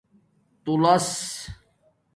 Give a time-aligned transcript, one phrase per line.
[0.63, 1.19] تُولس